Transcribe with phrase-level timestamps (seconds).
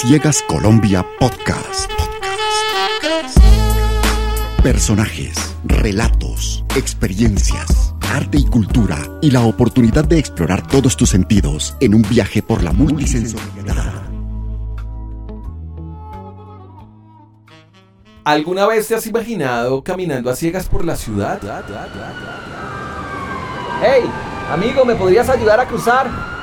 [0.00, 1.92] Ciegas Colombia Podcast.
[4.62, 11.94] Personajes, relatos, experiencias, arte y cultura y la oportunidad de explorar todos tus sentidos en
[11.94, 14.02] un viaje por la multisensorialidad.
[18.24, 21.38] ¿Alguna vez te has imaginado caminando a ciegas por la ciudad?
[23.82, 24.04] ¡Hey!
[24.50, 26.41] Amigo, ¿me podrías ayudar a cruzar?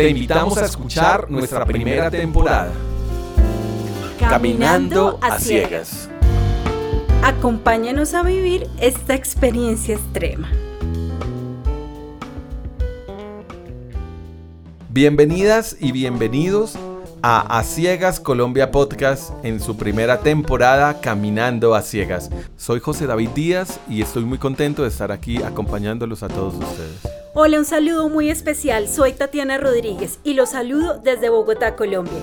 [0.00, 2.72] Te invitamos a escuchar nuestra primera temporada,
[4.18, 6.08] Caminando a Ciegas.
[7.22, 10.50] Acompáñanos a vivir esta experiencia extrema.
[14.88, 16.78] Bienvenidas y bienvenidos
[17.20, 22.30] a A Ciegas Colombia Podcast en su primera temporada Caminando a Ciegas.
[22.56, 27.19] Soy José David Díaz y estoy muy contento de estar aquí acompañándolos a todos ustedes.
[27.32, 28.88] Hola, un saludo muy especial.
[28.88, 32.18] Soy Tatiana Rodríguez y los saludo desde Bogotá, Colombia.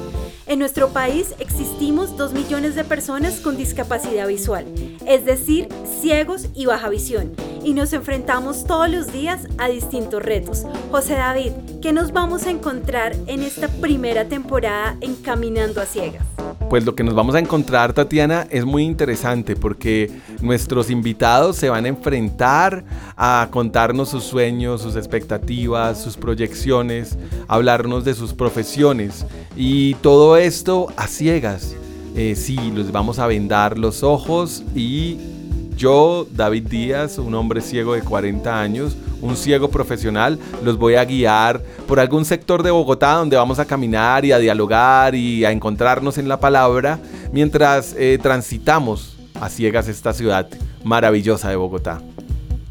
[0.47, 4.65] En nuestro país existimos 2 millones de personas con discapacidad visual,
[5.05, 5.69] es decir,
[6.01, 7.31] ciegos y baja visión,
[7.63, 10.65] y nos enfrentamos todos los días a distintos retos.
[10.91, 11.53] José David,
[11.87, 16.21] ¿qué nos vamos a encontrar en esta primera temporada en Caminando a Ciegas?
[16.69, 21.69] Pues lo que nos vamos a encontrar, Tatiana, es muy interesante porque nuestros invitados se
[21.69, 22.83] van a enfrentar
[23.15, 30.87] a contarnos sus sueños, sus expectativas, sus proyecciones, hablarnos de sus profesiones y todo esto
[30.97, 31.73] a ciegas.
[32.17, 35.36] Eh, sí, les vamos a vendar los ojos y
[35.77, 41.05] yo, David Díaz, un hombre ciego de 40 años, un ciego profesional, los voy a
[41.05, 45.51] guiar por algún sector de Bogotá donde vamos a caminar y a dialogar y a
[45.51, 46.99] encontrarnos en la palabra
[47.31, 50.49] mientras eh, transitamos a ciegas esta ciudad
[50.83, 52.01] maravillosa de Bogotá.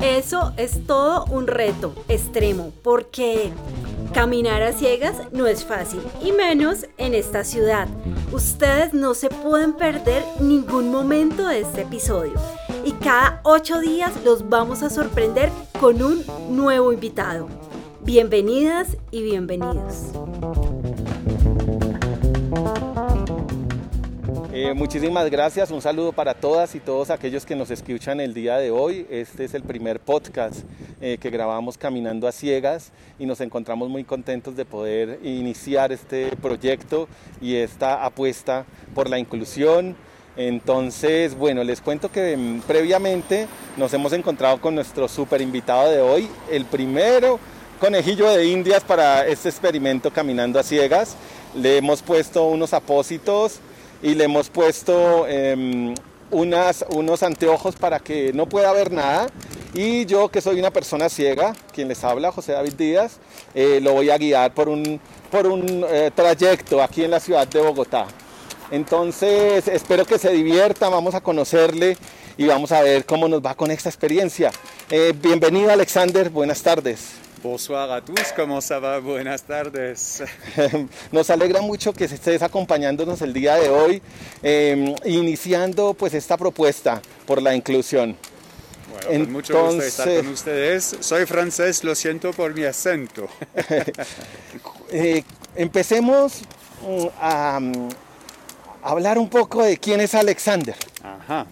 [0.00, 3.50] Eso es todo un reto extremo porque
[4.12, 7.88] caminar a ciegas no es fácil y menos en esta ciudad.
[8.32, 12.34] Ustedes no se pueden perder ningún momento de este episodio
[12.86, 17.48] y cada ocho días los vamos a sorprender con un nuevo invitado.
[18.02, 20.12] Bienvenidas y bienvenidos.
[24.52, 28.56] Eh, muchísimas gracias, un saludo para todas y todos aquellos que nos escuchan el día
[28.58, 29.04] de hoy.
[29.10, 30.60] Este es el primer podcast
[31.00, 36.36] eh, que grabamos Caminando a Ciegas y nos encontramos muy contentos de poder iniciar este
[36.36, 37.08] proyecto
[37.40, 38.64] y esta apuesta
[38.94, 39.96] por la inclusión.
[40.36, 46.00] Entonces, bueno, les cuento que mm, previamente nos hemos encontrado con nuestro super invitado de
[46.00, 47.38] hoy, el primero
[47.80, 51.16] conejillo de indias para este experimento Caminando a Ciegas.
[51.54, 53.60] Le hemos puesto unos apósitos
[54.02, 55.94] y le hemos puesto em,
[56.30, 59.28] unos anteojos para que no pueda ver nada.
[59.74, 63.18] Y yo, que soy una persona ciega, quien les habla, José David Díaz,
[63.54, 64.98] eh, lo voy a guiar por un,
[65.30, 68.06] por un eh, trayecto aquí en la ciudad de Bogotá.
[68.70, 71.96] Entonces, espero que se divierta, vamos a conocerle
[72.36, 74.50] y vamos a ver cómo nos va con esta experiencia.
[74.90, 77.12] Eh, bienvenido, Alexander, buenas tardes.
[77.42, 78.98] Bonsoir a todos, ¿cómo se va?
[78.98, 80.24] Buenas tardes.
[81.12, 84.02] Nos alegra mucho que estés acompañándonos el día de hoy,
[84.42, 88.16] eh, iniciando pues esta propuesta por la inclusión.
[88.90, 90.96] Bueno, Entonces, mucho gusto estar con ustedes.
[91.00, 93.28] Soy francés, lo siento por mi acento.
[94.90, 95.22] eh,
[95.54, 96.40] empecemos
[96.82, 97.60] mm, a
[98.86, 100.76] hablar un poco de quién es Alexander.
[101.02, 101.46] Ajá.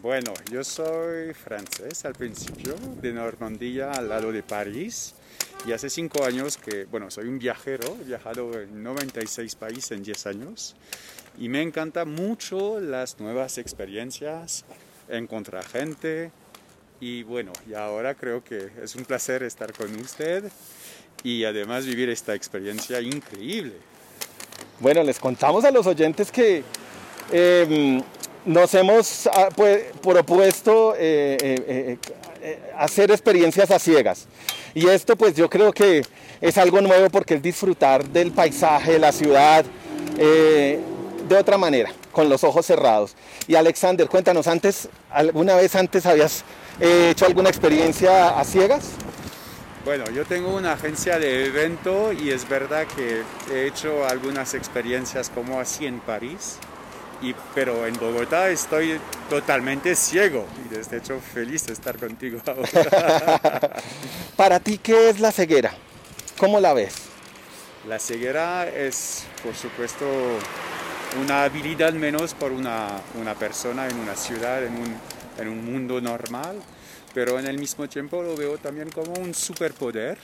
[0.00, 5.14] Bueno, yo soy francés al principio, de Normandía, al lado de París.
[5.66, 10.02] Y hace cinco años que, bueno, soy un viajero, he viajado en 96 países en
[10.02, 10.76] 10 años.
[11.38, 14.64] Y me encanta mucho las nuevas experiencias,
[15.08, 16.30] encontrar gente.
[16.98, 20.50] Y bueno, y ahora creo que es un placer estar con usted
[21.22, 23.74] y además vivir esta experiencia increíble.
[24.80, 26.62] Bueno, les contamos a los oyentes que
[27.32, 28.02] eh,
[28.46, 31.98] nos hemos pues, propuesto eh, eh,
[32.40, 34.26] eh, hacer experiencias a ciegas.
[34.72, 36.02] Y esto pues yo creo que
[36.40, 39.64] es algo nuevo porque es disfrutar del paisaje, de la ciudad,
[40.16, 43.16] de otra manera, con los ojos cerrados.
[43.48, 46.44] Y Alexander, cuéntanos, antes, ¿alguna vez antes habías
[46.78, 48.90] hecho alguna experiencia a ciegas?
[49.86, 53.22] Bueno, yo tengo una agencia de evento y es verdad que
[53.54, 56.58] he hecho algunas experiencias como así en París.
[57.22, 58.98] Y, pero en Bogotá estoy
[59.30, 63.70] totalmente ciego y desde hecho feliz de estar contigo ahora.
[64.36, 65.72] Para ti, ¿qué es la ceguera?
[66.36, 66.94] ¿Cómo la ves?
[67.86, 70.04] La ceguera es, por supuesto,
[71.22, 72.88] una habilidad menos por una,
[73.20, 74.96] una persona en una ciudad, en un,
[75.38, 76.60] en un mundo normal,
[77.16, 80.18] pero en el mismo tiempo lo veo también como un superpoder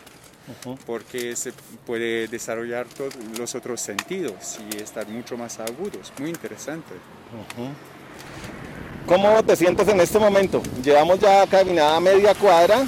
[0.84, 1.50] porque se
[1.86, 6.12] puede desarrollar todos los otros sentidos y estar mucho más agudos.
[6.18, 6.92] Muy interesante.
[9.06, 10.62] ¿Cómo te sientes en este momento?
[10.84, 12.86] Llevamos ya caminada media cuadra,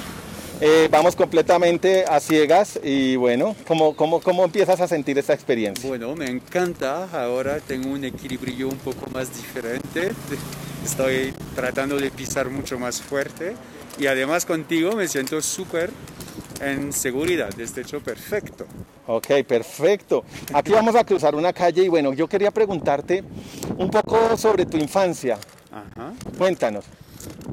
[0.61, 5.89] eh, vamos completamente a ciegas y bueno, ¿cómo, cómo, ¿cómo empiezas a sentir esta experiencia?
[5.89, 10.11] Bueno, me encanta, ahora tengo un equilibrio un poco más diferente,
[10.85, 13.55] estoy tratando de pisar mucho más fuerte
[13.99, 15.89] y además contigo me siento súper
[16.61, 18.65] en seguridad, este hecho perfecto.
[19.07, 20.23] Ok, perfecto.
[20.53, 23.23] Aquí vamos a cruzar una calle y bueno, yo quería preguntarte
[23.77, 25.37] un poco sobre tu infancia.
[25.71, 26.13] Ajá.
[26.37, 26.85] Cuéntanos.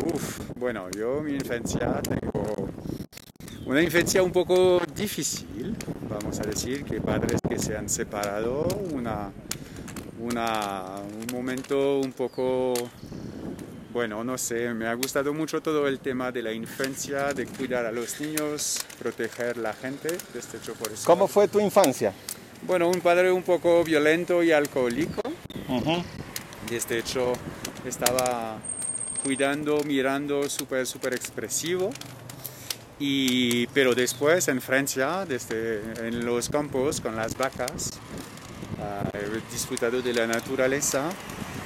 [0.07, 2.69] Uf, bueno, yo mi infancia tengo
[3.67, 5.77] una infancia un poco difícil,
[6.09, 9.31] vamos a decir, que padres que se han separado, una,
[10.21, 12.75] una, un momento un poco,
[13.93, 17.85] bueno, no sé, me ha gustado mucho todo el tema de la infancia, de cuidar
[17.85, 21.05] a los niños, proteger la gente, de este hecho por eso.
[21.07, 22.13] ¿Cómo fue tu infancia?
[22.63, 25.21] Bueno, un padre un poco violento y alcohólico,
[25.69, 26.03] Ujú.
[26.71, 27.33] de este hecho
[27.87, 28.59] estaba
[29.25, 31.91] cuidando, mirando, súper, súper expresivo.
[32.99, 37.91] Y, pero después en Francia, desde, en los campos con las vacas,
[39.13, 41.11] he disfrutado de la naturaleza.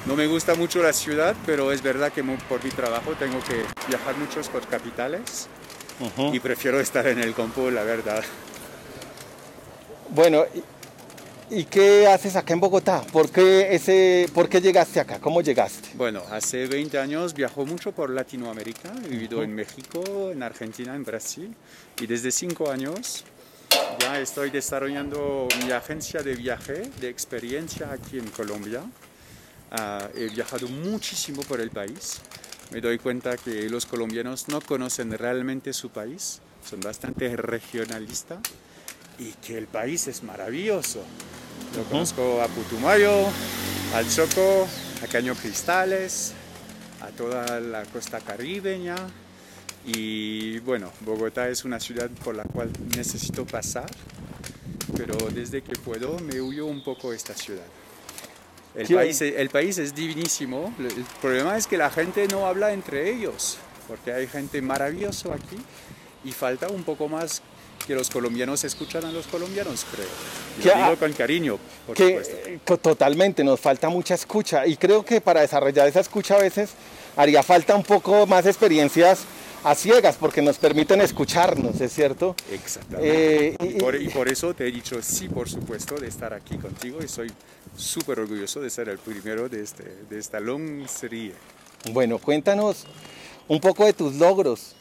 [0.06, 3.64] No me gusta mucho la ciudad, pero es verdad que por mi trabajo tengo que
[3.88, 5.48] viajar muchos por capitales
[6.32, 8.22] y prefiero estar en el campo, la verdad.
[10.10, 10.44] Bueno,
[11.50, 13.02] ¿y, y qué haces acá en Bogotá?
[13.12, 15.18] ¿Por qué, ese, ¿Por qué llegaste acá?
[15.18, 15.88] ¿Cómo llegaste?
[15.94, 21.02] Bueno, hace 20 años viajo mucho por Latinoamérica, he vivido en México, en Argentina, en
[21.02, 21.52] Brasil
[22.00, 23.24] y desde 5 años
[23.98, 28.82] ya estoy desarrollando mi agencia de viaje, de experiencia aquí en Colombia.
[29.70, 32.20] Ah, he viajado muchísimo por el país.
[32.70, 38.38] Me doy cuenta que los colombianos no conocen realmente su país, son bastante regionalistas
[39.18, 41.02] y que el país es maravilloso.
[41.74, 43.26] Yo conozco a Putumayo,
[43.94, 44.68] al Choco,
[45.02, 46.32] a Caño Cristales,
[47.00, 48.96] a toda la costa caribeña.
[49.86, 53.88] Y bueno, Bogotá es una ciudad por la cual necesito pasar,
[54.96, 57.66] pero desde que puedo me huyo un poco esta ciudad.
[58.76, 62.72] El ¿Qué- país, el país es divinísimo, el problema es que la gente no habla
[62.72, 63.56] entre ellos,
[63.88, 65.56] porque hay gente maravillosa aquí
[66.24, 67.40] y falta un poco más
[67.86, 70.06] que los colombianos escuchan a los colombianos, creo.
[70.58, 72.36] Y ¿Qué lo digo con cariño, por que supuesto.
[72.48, 76.70] eh, totalmente nos falta mucha escucha y creo que para desarrollar esa escucha a veces
[77.16, 79.20] haría falta un poco más experiencias
[79.66, 82.36] a ciegas porque nos permiten escucharnos, ¿es cierto?
[82.52, 83.48] Exactamente.
[83.48, 86.32] Eh, y- y, por, y por eso te he dicho sí, por supuesto, de estar
[86.32, 87.30] aquí contigo y soy
[87.76, 91.32] súper orgulloso de ser el primero de, este, de esta long serie.
[91.92, 92.84] Bueno, cuéntanos
[93.48, 94.76] un poco de tus logros,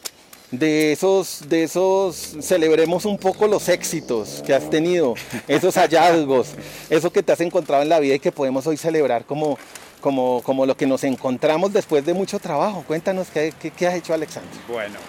[0.52, 5.16] de esos, de esos, celebremos un poco los éxitos que has tenido,
[5.48, 6.50] esos hallazgos,
[6.92, 9.58] eso que te has encontrado en la vida y que podemos hoy celebrar como,
[10.06, 12.84] como, como lo que nos encontramos después de mucho trabajo.
[12.86, 14.52] Cuéntanos qué, qué, qué has hecho, Alexander.
[14.68, 15.00] Bueno,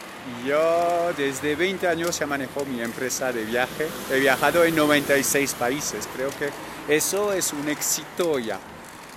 [0.46, 3.86] yo desde 20 años ya manejo mi empresa de viaje.
[4.10, 6.08] He viajado en 96 países.
[6.16, 6.48] Creo que
[6.94, 8.58] eso es un éxito ya.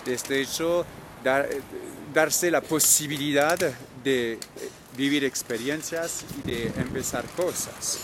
[0.04, 0.86] Desde hecho,
[1.24, 1.48] dar-
[2.14, 3.58] darse la posibilidad
[4.04, 4.40] de eh,
[4.98, 8.00] vivir experiencias y de empezar cosas.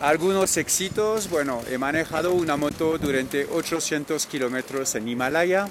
[0.00, 5.68] Algunos éxitos, bueno, he manejado una moto durante 800 kilómetros en Himalaya.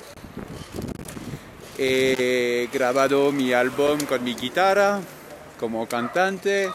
[1.85, 5.01] He grabado mi álbum con mi guitarra
[5.59, 6.69] como cantante.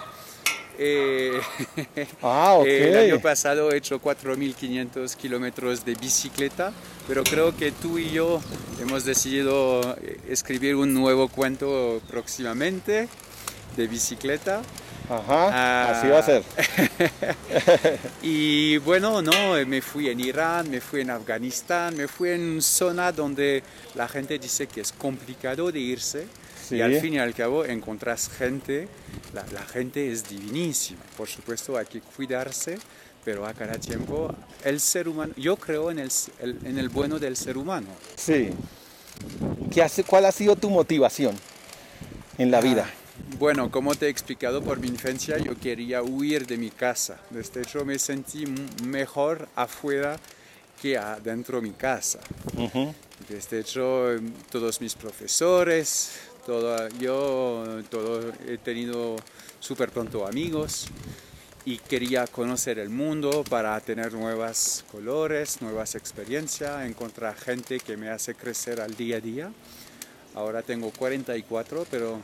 [0.78, 1.40] Eh,
[2.22, 2.66] Ah, ok.
[2.66, 6.74] El año pasado he hecho 4.500 kilómetros de bicicleta,
[7.06, 8.42] pero creo que tú y yo
[8.82, 13.08] hemos decidido eh, escribir un nuevo cuento próximamente
[13.78, 14.60] de bicicleta.
[15.10, 15.90] Ajá, Ah.
[15.98, 16.42] así va a ser.
[18.22, 23.12] Y bueno, no, me fui en Irán, me fui en Afganistán, me fui en zona
[23.12, 23.62] donde
[23.94, 26.26] la gente dice que es complicado de irse.
[26.68, 26.76] Sí.
[26.76, 28.88] Y al fin y al cabo encontrás gente,
[29.32, 31.00] la, la gente es divinísima.
[31.16, 32.78] Por supuesto hay que cuidarse,
[33.24, 34.34] pero a cada tiempo
[34.64, 36.10] el ser humano, yo creo en el,
[36.40, 37.86] el- en el bueno del ser humano.
[38.16, 38.50] Sí.
[39.72, 41.34] ¿Qué hace, ¿Cuál ha sido tu motivación
[42.36, 42.88] en la vida?
[43.38, 47.18] Bueno, como te he explicado por mi infancia, yo quería huir de mi casa.
[47.30, 48.44] Desde hecho me sentí
[48.84, 50.18] mejor afuera
[50.80, 52.20] que adentro de mi casa.
[52.56, 52.94] Ujú.
[53.28, 56.12] Desde hecho, em, todos mis profesores,
[56.46, 59.16] todo, yo todo, he tenido
[59.60, 60.86] súper pronto amigos
[61.64, 68.08] y quería conocer el mundo para tener nuevos colores, nuevas experiencias, encontrar gente que me
[68.08, 69.52] hace crecer al día a día.
[70.34, 72.20] Ahora tengo 44, pero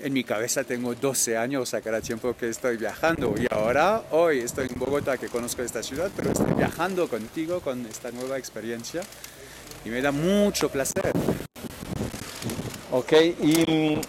[0.00, 4.40] en mi cabeza tengo 12 años a cada tiempo que estoy viajando y ahora hoy
[4.40, 9.02] estoy en Bogotá que conozco esta ciudad, pero estoy viajando contigo con esta nueva experiencia
[9.84, 11.12] y me da mucho placer.
[12.90, 14.00] Ok, y mm,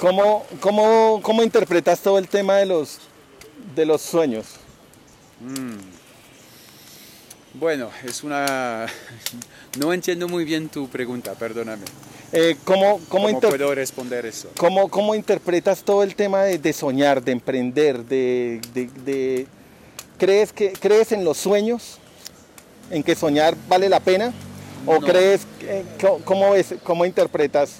[0.00, 3.00] ¿cómo, cómo, cómo interpretas todo el tema de los,
[3.74, 4.46] de los sueños?
[7.54, 8.86] Bueno, es una...
[9.78, 11.84] No entiendo muy bien tu pregunta, perdóname.
[12.32, 14.50] Eh, ¿cómo, cómo, ¿Cómo inter- puedo responder eso?
[14.56, 19.46] cómo- cómo interpretas todo el tema de, de soñar, de emprender, de, de- de-
[20.18, 21.98] ¿crees, que, ¿crees en los sueños?
[22.90, 24.32] ¿En que soñar vale la pena?
[24.86, 25.06] ¿O No.
[25.06, 25.42] crees,
[26.24, 27.76] cómo, es, cómo interpretas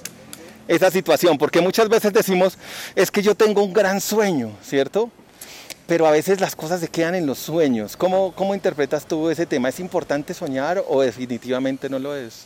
[0.67, 1.37] esa situación?
[1.37, 2.57] Porque muchas veces decimos,
[2.95, 5.09] es que yo tengo un gran sueño, ¿cierto?
[5.87, 7.97] Pero a veces las cosas se quedan en los sueños.
[7.97, 9.69] ¿Cómo, cómo interpretas tú ese tema?
[9.69, 12.45] ¿Es importante soñar o definitivamente no lo es?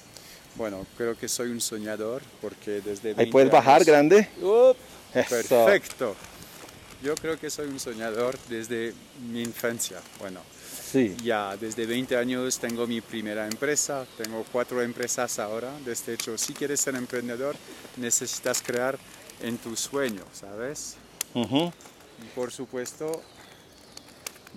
[0.55, 3.09] Bueno, creo que soy un soñador porque desde...
[3.09, 4.27] Ahí 20 puedes bajar, años- grande.
[5.13, 6.15] Perfecto.
[7.03, 8.93] Yo creo que soy un soñador desde
[9.29, 9.99] mi infancia.
[10.19, 10.41] Bueno,
[10.91, 11.15] Sí.
[11.23, 15.71] ya desde 20 años tengo mi primera empresa, tengo cuatro empresas ahora.
[15.85, 17.55] De este hecho, si quieres ser emprendedor,
[17.97, 18.97] necesitas crear
[19.41, 20.95] en tu sueño, ¿sabes?
[21.33, 21.73] Ujú.
[22.23, 23.21] Y por supuesto,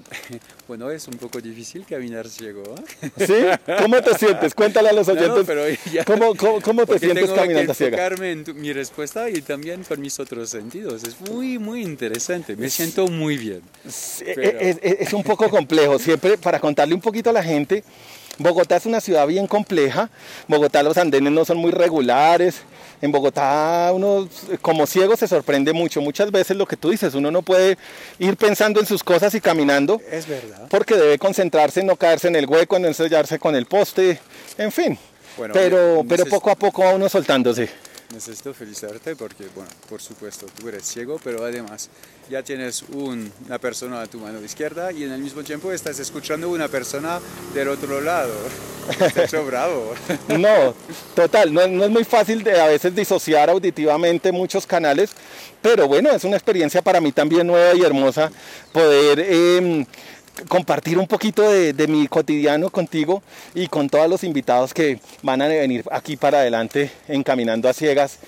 [0.69, 2.63] bueno, es un poco difícil caminar ciego.
[3.03, 3.11] ¿eh?
[3.27, 3.73] ¿Sí?
[3.83, 4.55] ¿Cómo te sientes?
[4.55, 5.45] Cuéntale a los No, no, oyentes.
[5.47, 5.63] pero
[5.93, 7.97] ya- ¿Cómo, cómo, cómo te sientes tengo caminando que ciega?
[8.07, 11.03] enfocarme en tu- mi respuesta y también con mis otros sentidos.
[11.05, 12.57] Es muy, muy interesante.
[12.57, 13.63] Me siento muy bien.
[13.87, 15.99] Es, pero- es- es un poco complejo.
[15.99, 17.83] Siempre, para contarle un poquito a la gente,
[18.39, 20.11] Bogotá es una ciudad bien compleja.
[20.49, 22.63] Bogotá los andenes no son muy regulares.
[23.03, 24.29] En Bogotá uno
[24.63, 26.01] como ciego se sorprende mucho.
[26.01, 27.77] Muchas veces lo que tú dices, uno no puede
[28.19, 30.67] ir pensando en sus cosas y caminando Es verdad.
[30.71, 34.19] porque debe concentrarse en no caerse en el hueco, en no ensellarse con el poste,
[34.59, 34.99] en fin.
[35.37, 37.69] Bueno, pero, pero poco a poco va uno soltándose.
[38.15, 41.91] Necesito felicitarte porque, bueno, por supuesto, tú eres ciego, pero además
[42.31, 45.99] ya tienes un- una persona a tu mano izquierda y en el mismo tiempo estás
[45.99, 47.19] escuchando una persona
[47.53, 48.33] del otro lado.
[49.01, 49.93] Has hecho bravo.
[50.29, 50.73] No,
[51.17, 55.11] total, no, no es muy fácil de a veces disociar auditivamente muchos canales,
[55.61, 58.31] pero bueno, es una experiencia para mí también nueva y hermosa
[58.73, 59.85] poder em,
[60.49, 63.23] compartir un poquito de, de mi cotidiano contigo
[63.55, 68.19] y con todos los invitados que van a venir aquí para adelante encaminando a ciegas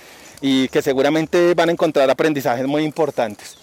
[0.41, 3.57] y que seguramente van a encontrar aprendizajes muy importantes.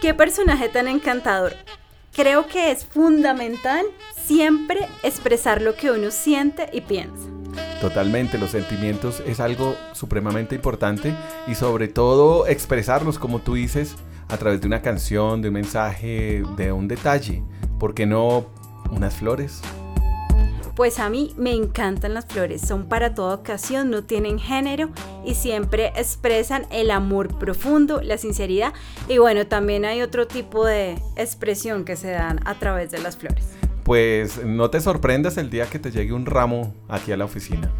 [0.00, 1.56] Qué personaje tan encantador.
[2.14, 3.84] Creo que es fundamental
[4.26, 7.28] siempre expresar lo que uno siente y piensa.
[7.80, 11.14] Totalmente, los sentimientos es algo supremamente importante
[11.46, 13.96] y sobre todo expresarlos, como tú dices,
[14.28, 17.42] a través de una canción, de un mensaje, de un detalle.
[17.78, 18.46] ¿Por qué no
[18.90, 19.62] unas flores?
[20.78, 24.90] Pues a mí me encantan las flores, son para toda ocasión, no tienen género
[25.24, 28.72] y siempre expresan el amor profundo, la sinceridad
[29.08, 33.16] y bueno, también hay otro tipo de expresión que se dan a través de las
[33.16, 33.44] flores.
[33.82, 37.72] Pues no te sorprendas el día que te llegue un ramo aquí a la oficina.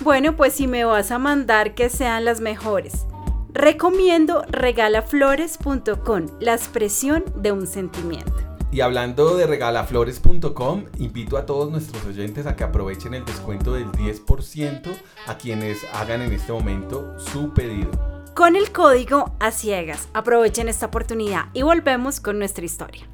[0.00, 3.06] Bueno, pues si me vas a mandar que sean las mejores.
[3.54, 8.32] Recomiendo regalaflores.com, la expresión de un sentimiento.
[8.70, 13.92] Y hablando de regalaflores.com, invito a todos nuestros oyentes a que aprovechen el descuento del
[13.92, 17.90] 10% a quienes hagan en este momento su pedido.
[18.34, 23.06] Con el código a ciegas, aprovechen esta oportunidad y volvemos con nuestra historia.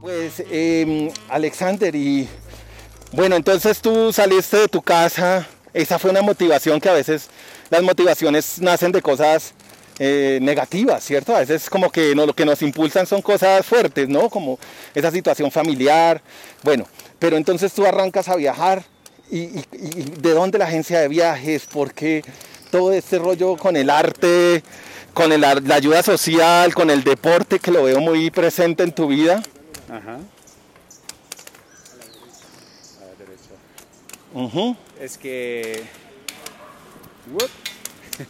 [0.00, 2.28] Pues, eh, Alexander, y
[3.12, 7.28] bueno, entonces tú saliste de tu casa, esa fue una motivación que a veces
[7.70, 9.52] las motivaciones nacen de cosas
[9.98, 11.34] eh, negativas, ¿cierto?
[11.36, 14.28] A veces como que no, lo que nos impulsan son cosas fuertes, ¿no?
[14.30, 14.58] Como
[14.94, 16.20] esa situación familiar,
[16.62, 16.86] bueno,
[17.18, 18.84] pero entonces tú arrancas a viajar
[19.30, 22.24] y, y- y de dónde la agencia de viajes, por qué
[22.70, 24.62] todo este rollo con el arte,
[25.12, 29.06] con el la ayuda social, con el deporte que lo veo muy presente en tu
[29.06, 29.42] vida.
[29.88, 30.18] Ajá.
[33.00, 33.54] A la derecha.
[34.34, 34.76] Ujú.
[35.04, 35.82] Es que...
[37.30, 37.50] Whoop.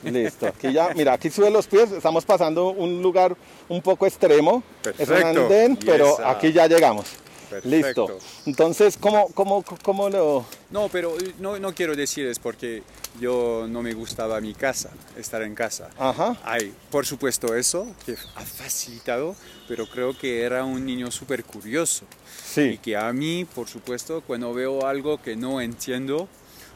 [0.02, 3.36] Listo, aquí ya, mira, aquí sube los pies, estamos pasando un lugar
[3.68, 5.42] un poco extremo, es un Perfecto.
[5.42, 6.30] andén, pero Yesa.
[6.30, 7.04] aquí ya llegamos.
[7.48, 8.08] Perfecto.
[8.08, 8.18] Listo.
[8.46, 10.44] Entonces, ¿cómo, cómo, cómo lo...?
[10.70, 12.82] No, pero eh, no, no quiero decir es porque
[13.20, 15.90] yo no me gustaba mi casa, estar en casa.
[15.96, 16.36] Ajá.
[16.42, 19.36] Hay, por supuesto, eso que ha facilitado,
[19.68, 22.04] pero creo que era un niño súper curioso.
[22.06, 22.78] Y Sí.
[22.82, 26.26] que a mí, por supuesto, cuando veo algo que no entiendo,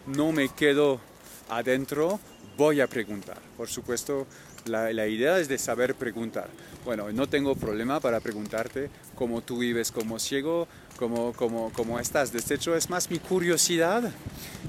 [0.08, 1.00] no me quedo
[1.48, 2.18] adentro,
[2.56, 3.38] voy a preguntar.
[3.56, 4.26] Por supuesto,
[4.66, 6.48] la, la, idea es de saber preguntar.
[6.84, 10.66] Bueno, no tengo problema para preguntarte cómo tú vives como ciego,
[10.98, 12.32] cómo, cómo, cómo estás.
[12.32, 14.10] De hecho, es más mi curiosidad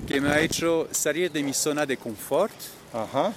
[0.08, 2.54] que me ha hecho salir de mi zona de confort.
[2.94, 3.34] Ajá.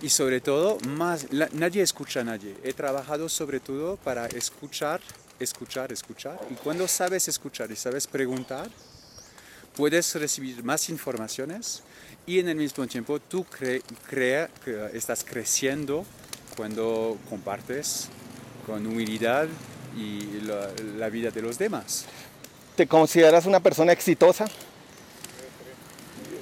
[0.00, 2.56] Y sobre todo, más, la, nadie escucha a nadie.
[2.62, 5.00] He trabajado sobre todo para escuchar,
[5.40, 6.38] escuchar, escuchar.
[6.50, 8.70] Y cuando sabes escuchar y sabes preguntar,
[9.78, 11.84] puedes recibir más informaciones
[12.26, 13.80] y en el mismo tiempo tú cre,
[14.10, 16.04] crea, que estás creciendo
[16.56, 18.08] cuando compartes
[18.66, 19.46] con humildad
[19.96, 22.06] y la, la, vida de los demás.
[22.74, 24.46] ¿Te consideras una persona exitosa?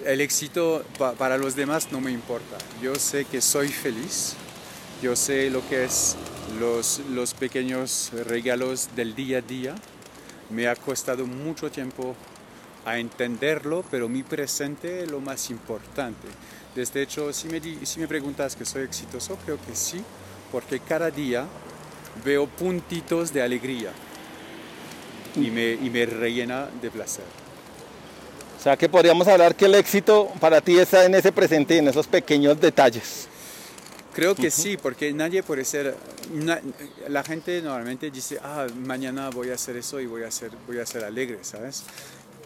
[0.06, 2.56] El éxito pa para los demás no me importa.
[2.82, 4.32] Yo sé que soy feliz,
[5.02, 6.16] yo sé lo que es
[6.58, 9.74] los, los pequeños regalos del día a día.
[10.48, 12.16] Me ha costado mucho tiempo
[12.86, 16.28] a entenderlo, pero mi presente es lo más importante.
[16.74, 20.02] Desde hecho, si me, si me preguntas que soy exitoso, creo que sí,
[20.52, 21.46] porque cada día
[22.24, 23.90] veo puntitos de alegría
[25.34, 27.24] y me, y me rellena de placer.
[28.58, 31.88] O sea que podríamos hablar que el éxito para ti está en ese presente, en
[31.88, 33.28] esos pequeños detalles.
[34.14, 34.50] Creo que uh -huh.
[34.50, 35.94] sí, porque nadie puede ser.
[36.32, 36.58] Na,
[37.08, 40.78] la gente normalmente dice, ah, mañana voy a hacer eso y voy a ser, voy
[40.78, 41.84] a ser alegre, ¿sabes?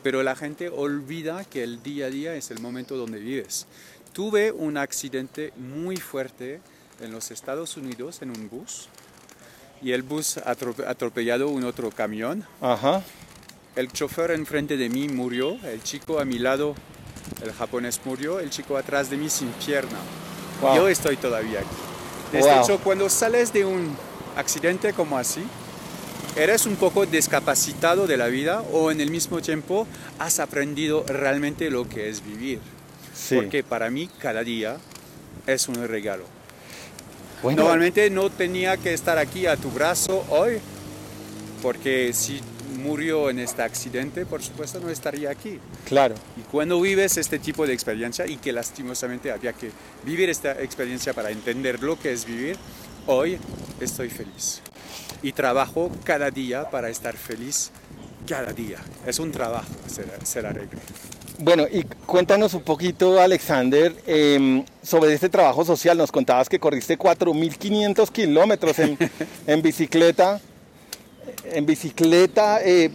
[0.02, 3.66] Pero la gente olvida que el día a día es el momento donde vives.
[4.12, 6.60] Tuve un accidente muy fuerte
[7.00, 8.88] en los Estados Unidos en un bus
[9.82, 12.44] y el bus atropellado un otro camión.
[12.60, 13.02] Ajá.
[13.76, 16.74] El chofer enfrente de mí murió, el chico a mi lado,
[17.42, 19.98] el japonés murió, el chico atrás de mí sin pierna.
[20.60, 20.76] Wow.
[20.76, 21.68] Yo estoy todavía aquí.
[22.32, 22.62] De wow.
[22.62, 23.96] hecho, cuando sales de un
[24.36, 25.42] accidente como así,
[26.36, 29.86] eres un poco discapacitado de la vida o en el mismo tiempo
[30.18, 32.60] has aprendido realmente lo que es vivir.
[33.14, 33.36] Sí.
[33.36, 34.78] Porque para mí cada día
[35.46, 36.24] es un regalo.
[37.42, 37.62] Bueno.
[37.62, 40.58] Normalmente no tenía que estar aquí a tu brazo hoy,
[41.62, 42.40] porque si
[42.80, 45.58] murió en este accidente, por supuesto no estaría aquí.
[45.86, 46.14] Claro.
[46.36, 49.70] Y cuando vives este tipo de experiencia, y que lastimosamente había que
[50.04, 52.56] vivir esta experiencia para entender lo que es vivir,
[53.06, 53.38] hoy
[53.80, 54.60] estoy feliz.
[55.22, 57.70] Y trabajo cada día para estar feliz
[58.26, 58.78] cada día.
[59.06, 59.68] Es un trabajo
[60.24, 60.78] ser, alegre.
[61.38, 65.96] Bueno, y cuéntanos un poquito, Alexander, eh, sobre este trabajo social.
[65.98, 68.98] Nos contabas que corriste 4.500 kilómetros en,
[69.46, 70.40] en, bicicleta.
[71.44, 72.60] En bicicleta.
[72.62, 72.90] Eh,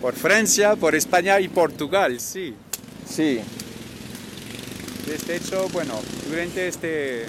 [0.00, 2.54] por Francia, por España y Portugal, sí.
[3.08, 3.40] Sí.
[5.26, 5.94] De hecho, bueno,
[6.28, 7.24] durante este,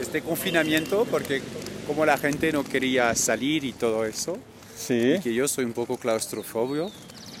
[0.00, 1.42] este confinamiento, porque
[1.86, 4.38] como la gente no quería salir y todo eso,
[4.76, 5.14] sí.
[5.18, 6.90] y que yo soy un poco claustrofobio,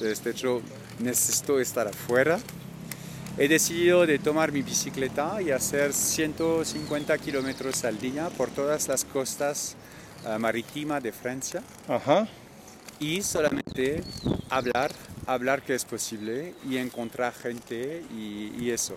[0.00, 0.62] de este hecho
[0.98, 2.38] necesito estar afuera.
[3.36, 9.04] He decidido de tomar mi bicicleta y hacer 150 kilómetros al día por todas las
[9.04, 9.76] costas
[10.24, 11.62] uh, marítimas de Francia.
[11.86, 12.26] Ajá.
[12.98, 14.02] Y solamente
[14.50, 14.90] hablar,
[15.26, 18.96] hablar que es posible y encontrar gente y, y eso.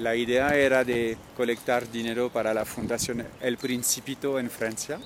[0.00, 4.98] La idea era de colectar dinero para la fundación El Principito en Francia.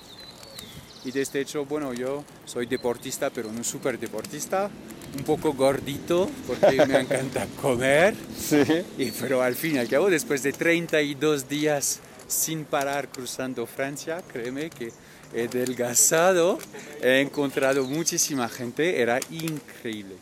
[1.05, 4.71] Y de este hecho, bueno, yo soy deportista, pero no súper deportista,
[5.19, 8.15] un poco gordito, porque me encanta comer.
[8.39, 8.63] Sí.
[8.97, 14.23] Y, pero al fin y al cabo, después de 32 días sin parar cruzando Francia,
[14.33, 14.93] créeme que
[15.35, 16.61] he adelgazado,
[17.03, 20.15] he encontrado muchísima gente, era increíble.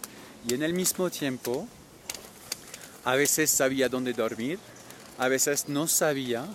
[0.49, 1.69] Y en el mismo tiempo,
[3.05, 4.59] a veces sabía dónde dormir,
[5.19, 6.47] a veces no sabía,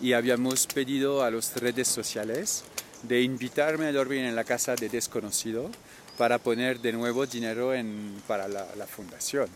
[0.00, 2.64] y habíamos pedido a las redes sociales
[3.02, 5.70] de invitarme a dormir en la casa de desconocido
[6.18, 9.48] para poner de nuevo dinero en, para la, la fundación.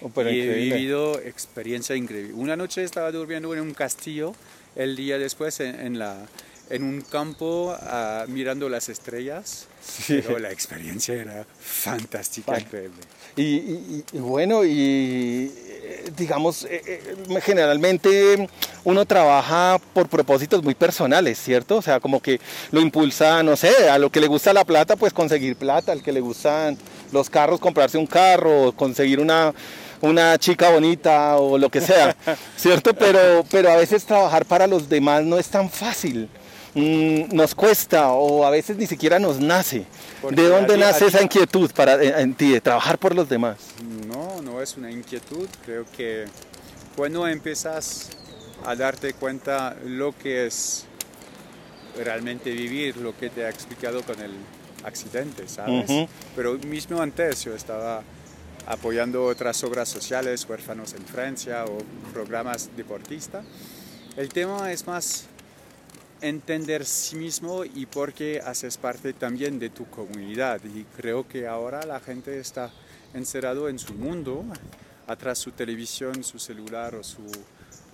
[0.00, 2.32] Oh, y he vivido experiencia increíble.
[2.32, 4.34] Una noche estaba durmiendo en un castillo,
[4.76, 6.16] el día después en, en la,
[6.70, 10.22] en un campo uh, mirando las estrellas, sí.
[10.24, 13.00] pero la experiencia era fantástica, increíble.
[13.36, 15.52] Y, y, y, bueno, y
[16.16, 18.48] digamos, eh, eh, generalmente
[18.84, 21.76] uno trabaja por propósitos muy personales, ¿cierto?
[21.76, 24.96] O sea, como que lo impulsa, no sé, a lo que le gusta la plata,
[24.96, 26.76] pues conseguir plata, al que le gustan
[27.12, 29.52] los carros, comprarse un carro, conseguir una,
[30.00, 32.16] una chica bonita o lo que sea,
[32.56, 32.94] ¿cierto?
[32.94, 36.28] Pero, pero a veces trabajar para los demás no es tan fácil.
[36.74, 39.86] Mm, nos cuesta o a veces ni siquiera nos nace.
[40.22, 41.14] Porque ¿De dónde allí, nace allí...
[41.14, 43.56] esa inquietud para, en, en ti de trabajar por los demás?
[44.06, 45.48] No, no es una inquietud.
[45.64, 46.26] Creo que
[46.96, 48.10] cuando empiezas
[48.64, 50.84] a darte cuenta lo que es
[51.96, 54.32] realmente vivir, lo que te ha explicado con el
[54.84, 55.90] accidente, ¿sabes?
[55.90, 56.08] Uh -huh.
[56.36, 58.02] Pero mismo antes yo estaba
[58.66, 61.78] apoyando otras obras sociales, huérfanos en Francia o
[62.12, 63.44] programas deportistas.
[64.16, 65.24] El tema es más
[66.20, 70.60] entender sí mismo y por qué haces parte también de tu comunidad.
[70.64, 72.70] Y creo que ahora la gente está
[73.14, 74.44] encerrado en su mundo,
[75.06, 77.24] atrás su televisión, su celular o su,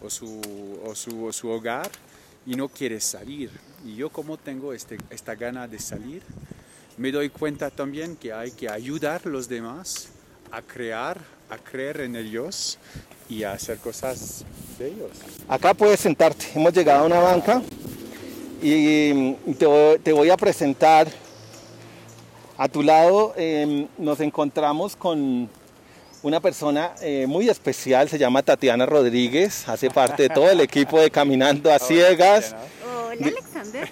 [0.03, 0.41] o su,
[0.85, 1.91] o su, o su hogar
[2.47, 3.51] y no quiere salir.
[3.85, 6.23] Y yo como tengo este, esta gana de salir,
[6.97, 10.09] me doy cuenta también que hay que ayudar a los demás
[10.51, 12.79] a crear, a creer en ellos
[13.29, 14.45] y a hacer cosas
[14.79, 15.11] de ellos.
[15.49, 16.47] Acá puedes sentarte.
[16.55, 17.63] Hemos llegado a una banca
[18.63, 21.09] y te voy, te voy a presentar.
[22.59, 25.49] A tu lado eh, nos encontramos con
[26.23, 30.99] una persona eh, muy especial, se llama Tatiana Rodríguez, hace parte de todo el equipo
[30.99, 32.57] de Caminando a Ciegas.
[33.11, 33.89] Hola Alexander.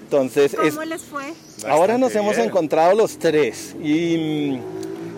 [0.00, 1.32] Entonces, ¿Cómo es- les fue?
[1.68, 4.58] ahora nos hemos encontrado los tres y,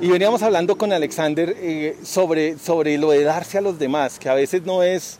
[0.02, 4.28] y veníamos hablando con Alexander eh, sobre, sobre lo de darse a los demás, que
[4.28, 5.18] a veces no es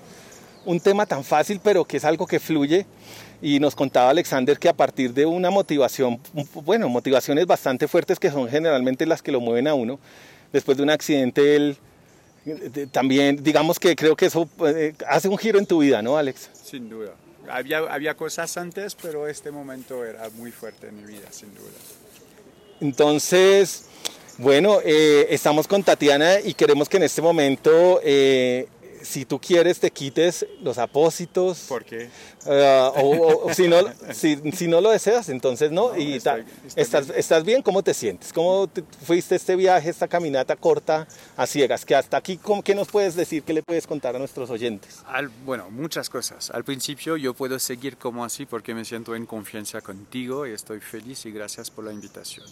[0.66, 2.84] un tema tan fácil, pero que es algo que fluye.
[3.42, 6.20] Y nos contaba Alexander que a partir de una motivación,
[6.54, 9.98] bueno, motivaciones bastante fuertes que son generalmente las que lo mueven a uno,
[10.52, 11.76] después de un accidente, él
[12.46, 16.16] eh, también, digamos que creo que eso eh, hace un giro en tu vida, ¿no,
[16.16, 16.50] Alex?
[16.64, 17.12] Sin duda.
[17.50, 21.70] Había, había cosas antes, pero este momento era muy fuerte en mi vida, sin duda.
[22.80, 23.86] Entonces,
[24.38, 28.68] bueno, eh, estamos con Tatiana y queremos que en este momento, eh,
[29.02, 31.60] si tú quieres, te quites los apósitos.
[31.68, 32.08] ¿Por qué?
[32.46, 33.78] Ah, o, si, no,
[34.12, 35.80] si, si no lo deseas, entonces no.
[35.92, 36.44] No, y ta- estoy
[36.76, 37.18] estás, bien.
[37.18, 37.62] ¿Estás bien?
[37.62, 38.32] ¿Cómo te sientes?
[38.32, 41.84] ¿Cómo te- fuiste este viaje, esta caminata corta a ciegas?
[41.86, 43.42] Que hasta aquí, ¿cómo- ¿qué nos puedes decir?
[43.42, 44.98] ¿Qué le puedes contar a nuestros oyentes?
[45.06, 46.50] Al- bueno, muchas cosas.
[46.50, 50.80] Al principio yo puedo seguir como así porque me siento en confianza contigo y estoy
[50.80, 52.46] feliz y gracias por la invitación.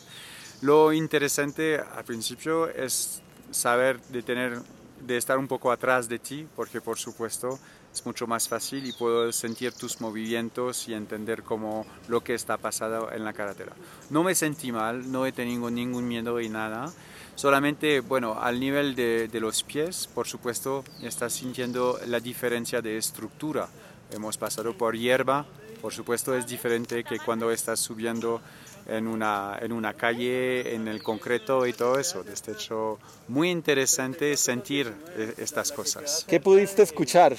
[0.62, 4.58] Lo interesante al principio es saber de tener,
[5.00, 7.58] de estar un poco atrás de ti porque por supuesto
[7.92, 12.56] es mucho más fácil y puedo sentir tus movimientos y entender cómo lo que está
[12.56, 13.72] pasando en la carretera.
[14.10, 16.92] No me sentí mal, no he tenido ningún miedo y nada.
[17.34, 22.98] Solamente, bueno, al nivel de, de los pies, por supuesto, estás sintiendo la diferencia de
[22.98, 23.68] estructura.
[24.10, 25.46] Hemos pasado por hierba,
[25.80, 28.40] por supuesto es diferente que cuando estás subiendo
[28.88, 32.24] en una, en una calle, en el concreto y todo eso.
[32.24, 32.98] De hecho,
[33.28, 36.24] muy interesante sentir eh, estas cosas.
[36.26, 37.36] ¿Qué pudiste escuchar?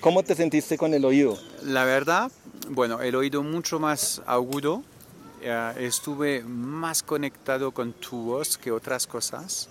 [0.00, 1.38] ¿Cómo te sentiste con el oído?
[1.62, 2.30] La verdad,
[2.68, 4.82] bueno, el oído mucho más agudo,
[5.40, 9.68] eh, estuve más conectado con tu voz que otras cosas,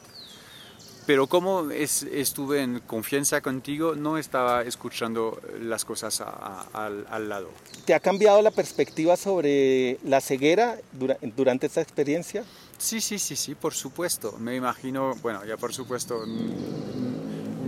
[1.05, 6.29] pero como es- estuve en confianza contigo, no estaba escuchando las cosas a-
[6.73, 7.49] a- al, al lado.
[7.85, 12.43] ¿Te ha cambiado la perspectiva sobre la ceguera dura- durante esta experiencia?
[12.77, 14.33] Sí, sí, sí, sí, por supuesto.
[14.39, 16.23] Me imagino, bueno, ya por supuesto,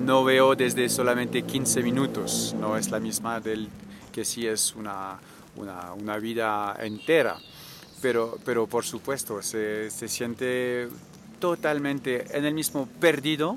[0.06, 3.70] no veo desde solamente 15 minutos, no es la misma del
[4.12, 5.20] que si es una,
[5.56, 7.38] una, una vida entera.
[8.02, 10.88] Pero, pero por supuesto, se, se siente
[11.40, 13.56] totalmente en el mismo perdido,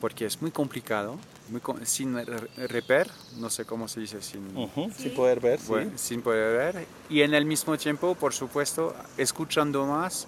[0.00, 4.56] porque es muy complicado, muy co- sin re- reper, no sé cómo se dice, sin,
[4.96, 5.66] Sin poder ver, sí.
[5.96, 6.86] sin poder ver.
[7.08, 10.26] Y en el mismo tiempo, por supuesto, escuchando más,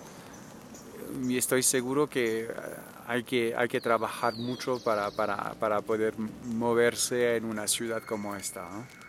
[1.27, 2.49] y estoy seguro que eh,
[3.07, 8.37] hay que, hay que trabajar mucho para, para, para poder moverse en una ciudad como
[8.37, 8.69] esta.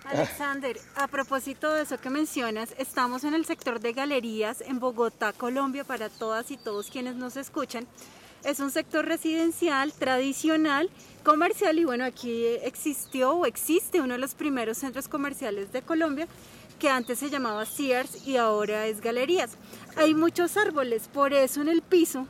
[0.09, 5.33] Alexander, a propósito de eso que mencionas, estamos en el sector de galerías en Bogotá,
[5.33, 7.85] Colombia, para todas y todos quienes nos escuchan.
[8.43, 10.89] Es un sector residencial, tradicional,
[11.23, 16.27] comercial y bueno, aquí existió o existe uno de los primeros centros comerciales de Colombia
[16.79, 19.57] que antes se llamaba Sears y ahora es Galerías.
[19.95, 22.25] Hay muchos árboles, por eso en el piso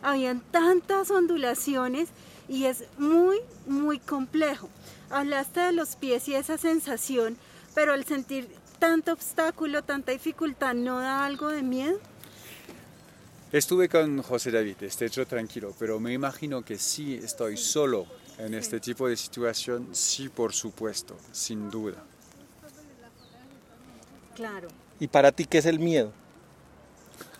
[0.00, 2.08] habían tantas ondulaciones
[2.48, 4.68] y es muy, muy complejo.
[5.10, 7.36] Hablaste de los pies y esa sensación,
[7.74, 11.98] pero al sentir tanto obstáculo, tanta dificultad, ¿no da algo de miedo?
[13.52, 18.06] Estuve con José David, esté hecho tranquilo, pero me imagino que si estoy solo
[18.38, 21.96] en este tipo de situación, sí, por supuesto, sin duda.
[24.36, 24.68] Claro.
[25.00, 26.12] ¿Y para ti qué es el miedo?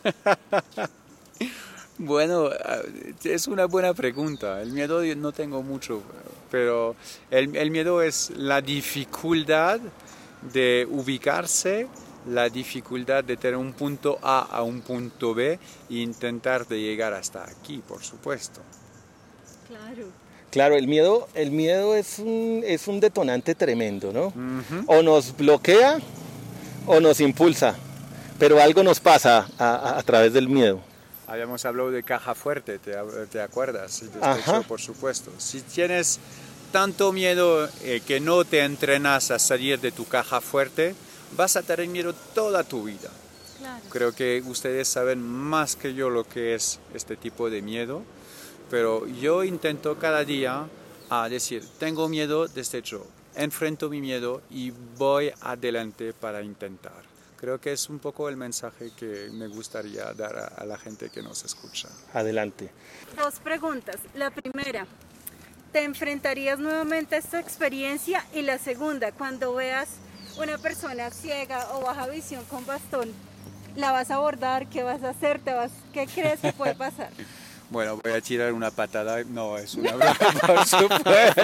[1.99, 2.79] Bueno, ah,
[3.25, 4.63] es una buena pregunta.
[4.63, 6.01] El miedo yo no tengo mucho,
[6.51, 6.95] pero
[7.31, 9.81] el, el miedo es la dificultad
[10.53, 11.89] de ubicarse,
[12.29, 15.59] la dificultad de tener un punto A a un punto B
[15.91, 18.61] e intentar de llegar hasta aquí, por supuesto.
[19.67, 20.07] Claro.
[20.51, 24.33] Claro, el miedo, el miedo es un, es un detonante tremendo, ¿no?
[24.87, 25.99] O nos bloquea
[26.87, 27.75] o nos impulsa,
[28.39, 30.81] pero algo nos pasa a, a- a través del miedo.
[31.29, 32.97] Habíamos hablado de caja fuerte, ¿te,
[33.31, 34.03] te acuerdas?
[34.67, 35.31] Por supuesto.
[35.39, 36.19] Si tienes
[36.73, 40.95] tanto miedo eh, que no te entrenas a salir de tu caja fuerte,
[41.37, 43.11] vas a tener miedo toda tu vida.
[43.91, 48.03] Creo que ustedes saben más que yo lo que es este tipo de miedo,
[48.71, 50.67] pero yo intento cada día
[51.11, 57.08] a decir, tengo miedo de este show, enfrento mi miedo y voy adelante para intentar.
[57.39, 61.23] Creo que es un poco el mensaje que me gustaría dar a, la gente que
[61.23, 61.89] nos escucha.
[62.13, 62.69] Adelante.
[63.17, 63.97] Dos preguntas.
[64.15, 64.87] La primera,
[65.71, 68.25] ¿te enfrentarías nuevamente a esta experiencia?
[68.35, 69.89] Y la segunda, cuando veas
[70.37, 73.13] una persona ciega o baja visión con bastón,
[73.77, 74.69] ¿la vas a abordar?
[74.69, 75.39] ¿Qué vas a hacer?
[75.39, 75.71] ¿Te vas...
[75.93, 77.11] ¿Qué crees que puede pasar?
[77.71, 79.23] Bueno, voy a tirar una patada.
[79.25, 80.15] No, es una broma,
[80.47, 81.43] por supuesto.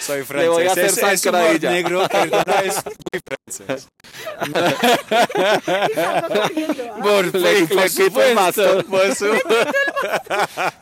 [0.00, 0.42] Soy francés.
[0.42, 3.88] Le voy a hacer es, es humor negro, perdona, es muy francés.
[7.02, 8.82] por le, le el mazo.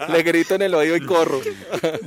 [0.09, 1.40] le grito en el oído y corro.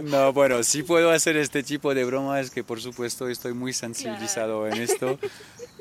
[0.04, 4.68] No, bueno, sí puedo hacer este tipo de bromas que por supuesto estoy muy sensibilizado
[4.68, 5.20] en esto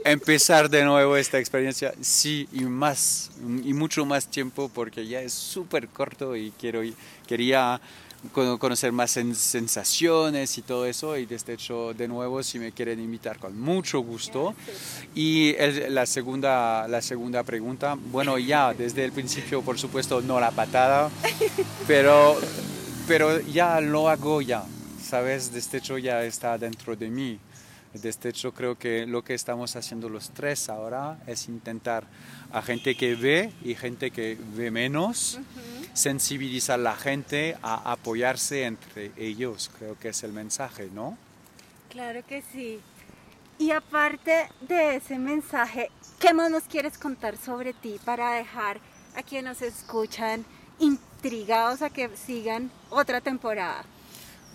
[0.04, 3.30] empezar de nuevo esta experiencia, sí, y más,
[3.64, 6.82] y mucho más tiempo, porque ya es súper corto y quiero,
[7.26, 7.80] quería
[8.32, 13.38] conocer más sensaciones y todo eso, y desde hecho, de nuevo, si me quieren invitar,
[13.38, 14.54] con mucho gusto.
[15.14, 15.54] Y
[15.88, 21.10] la, segunda, la segunda pregunta, bueno, ya, desde el principio, por supuesto, no la patada,
[21.86, 22.36] pero,
[23.08, 24.64] pero ya lo hago ya,
[25.02, 25.52] ¿sabes?
[25.52, 27.38] Desde hecho, ya está dentro de mí.
[27.94, 32.04] De este hecho, creo que lo que estamos haciendo los tres ahora es intentar
[32.52, 35.38] a gente que ve y gente que ve menos,
[35.92, 39.70] sensibilizar a la gente a apoyarse entre ellos.
[39.78, 41.16] Creo que es el mensaje, ¿no?
[41.88, 42.80] Claro que sí.
[43.58, 48.80] Y aparte de ese mensaje, ¿qué más nos quieres contar sobre ti para dejar
[49.14, 50.44] a quienes nos escuchan
[50.80, 53.84] intrigados a que sigan otra temporada?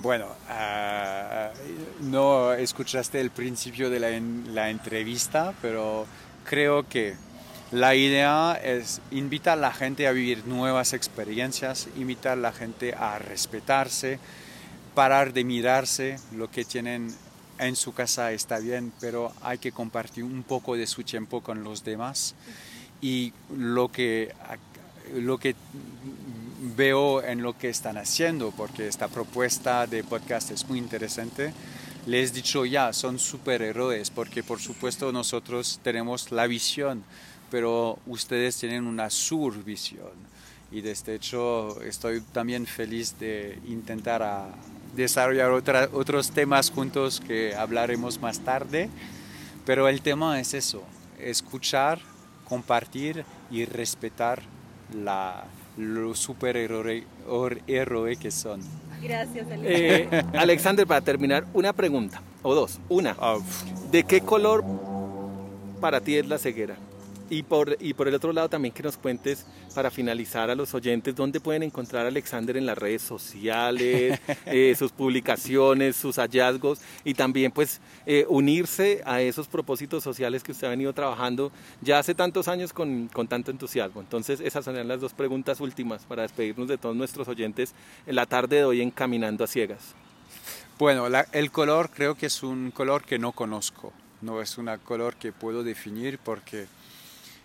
[0.02, 1.52] Bueno, ah,
[2.00, 6.06] no escuchaste el principio de la, entrevista, pero
[6.46, 7.16] creo que
[7.74, 12.94] la idea es invitar a la gente a vivir nuevas experiencias, invitar a la gente
[12.94, 14.20] a respetarse,
[14.96, 17.14] parar de mirarse, lo que tienen
[17.58, 21.66] en su casa está bien, pero hay que compartir un poco de su tiempo con
[21.66, 22.36] los demás.
[23.02, 24.34] Y lo que,
[25.14, 25.56] lo que
[26.60, 31.54] veo en lo que están haciendo, porque esta propuesta de podcast es muy interesante.
[32.06, 37.04] Les he dicho ya, son superhéroes, porque por supuesto nosotros tenemos la visión,
[37.50, 40.30] pero ustedes tienen una survisión.
[40.72, 44.50] Y de este hecho estoy también feliz de intentar a
[44.96, 45.52] desarrollar
[45.94, 48.90] otros temas juntos que hablaremos más tarde.
[49.66, 50.84] Pero el tema es eso,
[51.20, 52.00] escuchar,
[52.48, 54.42] compartir y respetar
[54.94, 55.46] la,
[55.78, 57.04] los superhéroes
[58.20, 58.62] que son.
[59.02, 62.80] Gracias, eh, Alexander, para terminar, una pregunta, o dos.
[62.90, 63.38] Una, ah,
[63.92, 64.64] ¿de qué color
[65.80, 66.76] para ti es la ceguera?
[67.30, 70.74] Y por, y por el otro lado también que nos cuentes, para finalizar a los
[70.74, 76.80] oyentes, dónde pueden encontrar a Alexander en las redes sociales, eh, sus publicaciones, sus hallazgos
[77.04, 82.00] y también pues eh, unirse a esos propósitos sociales que usted ha venido trabajando ya
[82.00, 84.02] hace tantos años con, con tanto entusiasmo.
[84.02, 87.74] Entonces esas son las dos preguntas últimas para despedirnos de todos nuestros oyentes
[88.08, 89.94] en la tarde de hoy en Caminando a Ciegas.
[90.80, 95.16] Bueno, el color creo que es un color que no conozco, no es un color
[95.16, 96.68] que puedo definir porque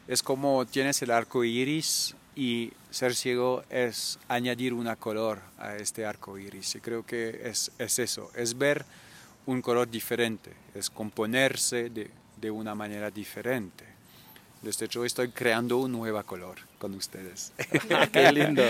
[0.09, 6.05] es como tienes el arco iris y ser ciego es añadir una color a este
[6.05, 6.75] arco iris.
[6.75, 8.85] Y creo que es, es eso, es ver
[9.47, 13.85] un color diferente, es componerse de, de una manera diferente.
[14.63, 17.53] Desde hecho, estoy creando un nuevo color con ustedes.
[18.13, 18.63] Qué lindo.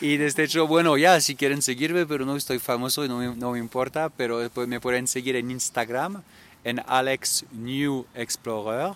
[0.00, 3.36] y desde hecho, bueno, ya, si quieren seguirme, pero no estoy famoso y no me,
[3.36, 6.22] no me importa, pero después me pueden seguir en Instagram,
[6.64, 8.94] en Alex New Explorer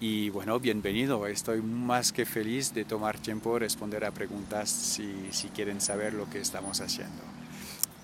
[0.00, 1.26] y bueno, bienvenido.
[1.26, 6.28] Estoy más que feliz de tomar tiempo responder a preguntas si, si quieren saber lo
[6.30, 7.22] que estamos haciendo.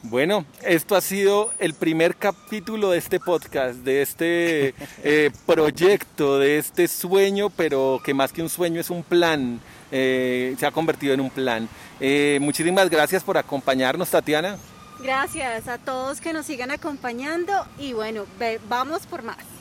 [0.07, 6.59] Bueno, esto ha sido el primer capítulo de este podcast, de este eh, proyecto, de
[6.59, 11.15] este sueño, pero que más que un sueño es un plan, eh, se ha convertido
[11.15, 11.69] en un plan.
[12.01, 14.59] Eh, muchísimas gracias por acompañarnos, Tatiana.
[15.03, 18.25] Gracias a todos que nos sigan acompañando y bueno,
[18.69, 19.54] vamos por más.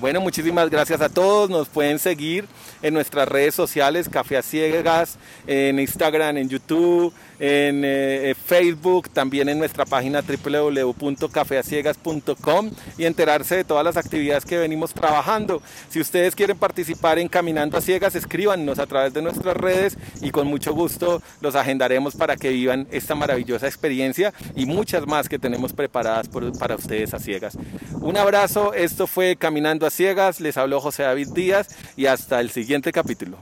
[0.00, 1.50] Bueno, muchísimas gracias a todos.
[1.50, 2.46] Nos pueden seguir
[2.82, 9.48] en nuestras redes sociales, Café a Ciegas, en Instagram, en YouTube, en eh, Facebook, también
[9.48, 15.60] en nuestra página www.cafeaciegas.com y enterarse de todas las actividades que venimos trabajando.
[15.90, 20.30] Si ustedes quieren participar en Caminando a Ciegas, escríbanos a través de nuestras redes y
[20.30, 25.40] con mucho gusto los agendaremos para que vivan esta maravillosa experiencia y muchas más que
[25.40, 27.58] tenemos preparadas para ustedes a ciegas.
[28.00, 32.50] Un abrazo, esto fue Caminando a Ciegas, les habló José David Díaz y hasta el
[32.50, 33.38] siguiente capítulo.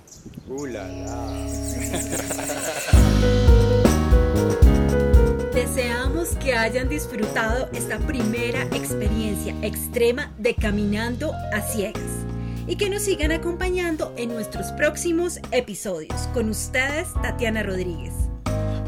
[0.49, 0.67] Uh,
[5.53, 12.27] Deseamos que hayan disfrutado esta primera experiencia extrema de caminando a ciegas
[12.67, 16.29] y que nos sigan acompañando en nuestros próximos episodios.
[16.35, 18.26] Con ustedes, Tatiana Rodríguez.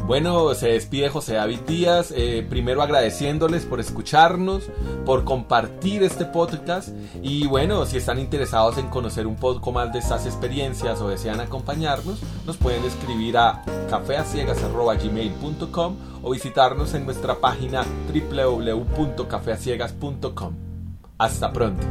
[0.09, 4.63] Bueno, se despide José David Díaz, eh, primero agradeciéndoles por escucharnos,
[5.05, 6.89] por compartir este podcast
[7.21, 11.41] y bueno, si están interesados en conocer un poco más de estas experiencias o desean
[11.41, 20.53] acompañarnos, nos pueden escribir a cafeaciegas.gmail.com o visitarnos en nuestra página www.cafeaciegas.com.
[21.19, 21.85] Hasta pronto.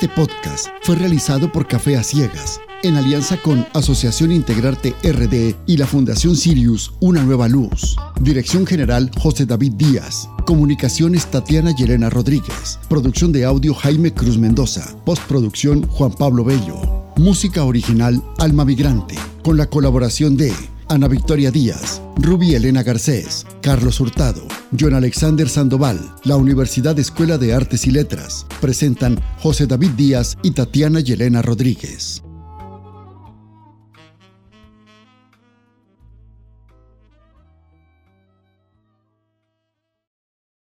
[0.00, 5.76] Este podcast fue realizado por Café a Ciegas, en alianza con Asociación Integrarte RD y
[5.76, 7.98] la Fundación Sirius Una Nueva Luz.
[8.18, 10.26] Dirección General José David Díaz.
[10.46, 12.78] Comunicaciones Tatiana Yelena Rodríguez.
[12.88, 14.96] Producción de audio Jaime Cruz Mendoza.
[15.04, 16.80] Postproducción Juan Pablo Bello.
[17.18, 19.16] Música original Alma Migrante.
[19.42, 20.54] Con la colaboración de
[20.90, 24.42] Ana Victoria Díaz, Ruby Elena Garcés, Carlos Hurtado,
[24.76, 30.50] John Alexander Sandoval, la Universidad Escuela de Artes y Letras, presentan José David Díaz y
[30.50, 32.24] Tatiana Yelena Rodríguez.